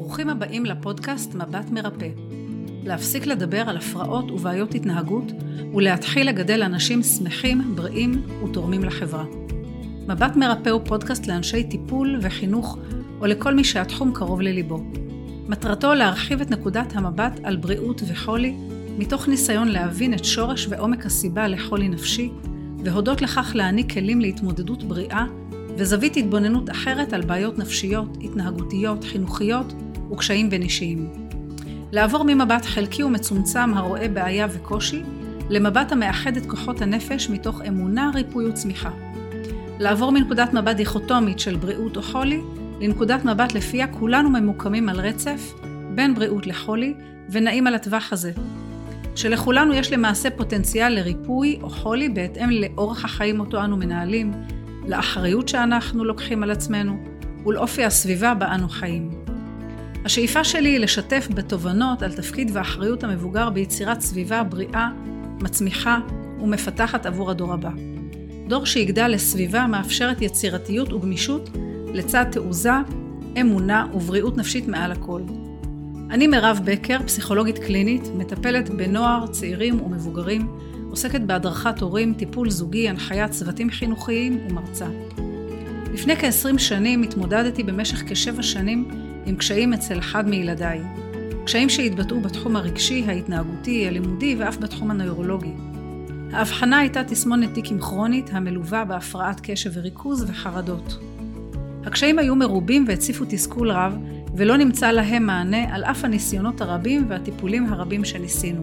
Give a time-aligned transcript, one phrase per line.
[0.00, 2.08] ברוכים הבאים לפודקאסט מבט מרפא.
[2.84, 5.32] להפסיק לדבר על הפרעות ובעיות התנהגות
[5.74, 9.24] ולהתחיל לגדל אנשים שמחים, בריאים ותורמים לחברה.
[10.08, 12.78] מבט מרפא הוא פודקאסט לאנשי טיפול וחינוך
[13.20, 14.84] או לכל מי שהתחום קרוב לליבו.
[15.48, 18.54] מטרתו להרחיב את נקודת המבט על בריאות וחולי,
[18.98, 22.30] מתוך ניסיון להבין את שורש ועומק הסיבה לחולי נפשי,
[22.84, 25.26] והודות לכך להעניק כלים להתמודדות בריאה
[25.76, 29.72] וזווית התבוננות אחרת על בעיות נפשיות, התנהגותיות, חינוכיות
[30.12, 31.08] וקשיים בין אישיים.
[31.92, 35.02] לעבור ממבט חלקי ומצומצם הרואה בעיה וקושי,
[35.50, 38.90] למבט המאחד את כוחות הנפש מתוך אמונה, ריפוי וצמיחה.
[39.78, 42.40] לעבור מנקודת מבט דיכוטומית של בריאות או חולי,
[42.80, 45.54] לנקודת מבט לפיה כולנו ממוקמים על רצף
[45.94, 46.94] בין בריאות לחולי
[47.30, 48.32] ונעים על הטווח הזה.
[49.16, 54.32] שלכולנו יש למעשה פוטנציאל לריפוי או חולי בהתאם לאורח החיים אותו אנו מנהלים,
[54.88, 56.96] לאחריות שאנחנו לוקחים על עצמנו
[57.46, 59.19] ולאופי הסביבה בה אנו חיים.
[60.04, 64.88] השאיפה שלי היא לשתף בתובנות על תפקיד ואחריות המבוגר ביצירת סביבה בריאה,
[65.40, 65.98] מצמיחה
[66.40, 67.70] ומפתחת עבור הדור הבא.
[68.48, 71.50] דור שיגדל לסביבה מאפשרת יצירתיות וגמישות
[71.94, 72.72] לצד תעוזה,
[73.40, 75.22] אמונה ובריאות נפשית מעל הכל.
[76.10, 80.48] אני מירב בקר, פסיכולוגית קלינית, מטפלת בנוער, צעירים ומבוגרים,
[80.90, 84.86] עוסקת בהדרכת הורים, טיפול זוגי, הנחיית צוותים חינוכיים ומרצה.
[85.92, 88.88] לפני כ-20 שנים התמודדתי במשך כשבע שנים
[89.26, 90.80] עם קשיים אצל אחד מילדיי.
[91.44, 95.52] קשיים שהתבטאו בתחום הרגשי, ההתנהגותי, הלימודי ואף בתחום הנוירולוגי.
[96.32, 100.98] ההבחנה הייתה תסמונת טיקים כרונית המלווה בהפרעת קשב וריכוז וחרדות.
[101.84, 103.96] הקשיים היו מרובים והציפו תסכול רב,
[104.36, 108.62] ולא נמצא להם מענה על אף הניסיונות הרבים והטיפולים הרבים שניסינו.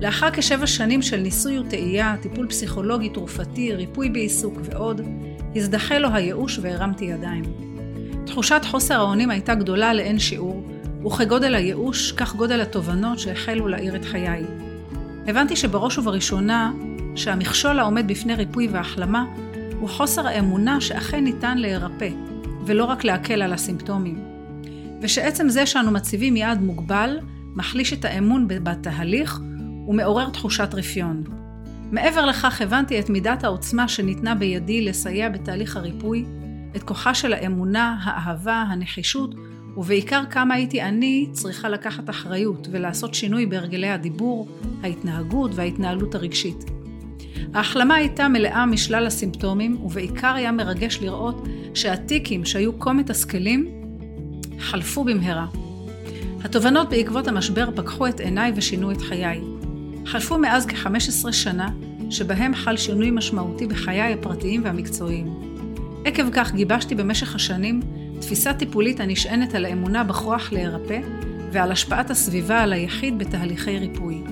[0.00, 5.00] לאחר כשבע שנים של ניסוי וטעייה, טיפול פסיכולוגי, תרופתי, ריפוי בעיסוק ועוד,
[5.56, 7.71] הזדחה לו הייאוש והרמתי ידיים.
[8.26, 10.66] תחושת חוסר האונים הייתה גדולה לאין שיעור,
[11.06, 14.44] וכגודל הייאוש, כך גודל התובנות שהחלו להאיר את חיי.
[15.26, 16.72] הבנתי שבראש ובראשונה,
[17.16, 19.24] שהמכשול העומד בפני ריפוי והחלמה,
[19.80, 22.08] הוא חוסר האמונה שאכן ניתן להירפא,
[22.66, 24.18] ולא רק להקל על הסימפטומים.
[25.02, 27.18] ושעצם זה שאנו מציבים יעד מוגבל,
[27.54, 29.40] מחליש את האמון בתהליך
[29.88, 31.22] ומעורר תחושת רפיון.
[31.90, 36.24] מעבר לכך הבנתי את מידת העוצמה שניתנה בידי לסייע בתהליך הריפוי,
[36.76, 39.34] את כוחה של האמונה, האהבה, הנחישות,
[39.76, 44.48] ובעיקר כמה הייתי אני צריכה לקחת אחריות ולעשות שינוי בהרגלי הדיבור,
[44.82, 46.64] ההתנהגות וההתנהלות הרגשית.
[47.54, 53.66] ההחלמה הייתה מלאה משלל הסימפטומים, ובעיקר היה מרגש לראות שהטיקים שהיו כה מתסכלים,
[54.58, 55.46] חלפו במהרה.
[56.44, 59.40] התובנות בעקבות המשבר פקחו את עיניי ושינו את חיי.
[60.06, 61.68] חלפו מאז כ-15 שנה,
[62.10, 65.51] שבהם חל שינוי משמעותי בחיי הפרטיים והמקצועיים.
[66.04, 67.80] עקב כך גיבשתי במשך השנים
[68.20, 71.00] תפיסה טיפולית הנשענת על האמונה בכוח להירפא
[71.52, 74.22] ועל השפעת הסביבה על היחיד בתהליכי ריפוי.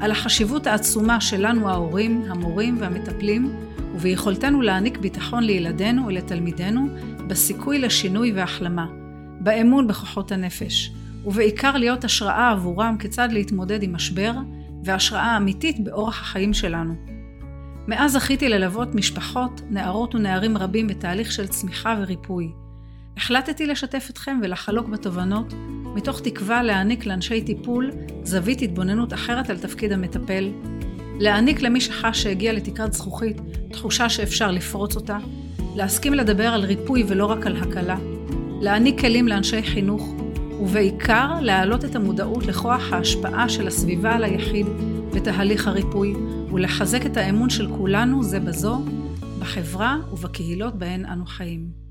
[0.00, 3.52] על החשיבות העצומה שלנו ההורים, המורים והמטפלים,
[3.94, 6.88] וביכולתנו להעניק ביטחון לילדינו ולתלמידינו
[7.26, 8.86] בסיכוי לשינוי והחלמה,
[9.40, 10.92] באמון בכוחות הנפש,
[11.24, 14.32] ובעיקר להיות השראה עבורם כיצד להתמודד עם משבר,
[14.84, 17.17] והשראה אמיתית באורח החיים שלנו.
[17.88, 22.52] מאז זכיתי ללוות משפחות, נערות ונערים רבים בתהליך של צמיחה וריפוי.
[23.16, 25.54] החלטתי לשתף אתכם ולחלוק בתובנות,
[25.94, 27.90] מתוך תקווה להעניק לאנשי טיפול
[28.22, 30.50] זווית התבוננות אחרת על תפקיד המטפל,
[31.20, 33.36] להעניק למי שחש שהגיע לתקרת זכוכית
[33.72, 35.18] תחושה שאפשר לפרוץ אותה,
[35.76, 37.96] להסכים לדבר על ריפוי ולא רק על הקלה,
[38.60, 40.14] להעניק כלים לאנשי חינוך,
[40.60, 44.66] ובעיקר להעלות את המודעות לכוח ההשפעה של הסביבה על היחיד
[45.14, 46.14] בתהליך הריפוי,
[46.52, 48.84] ולחזק את האמון של כולנו זה בזו,
[49.38, 51.87] בחברה ובקהילות בהן אנו חיים.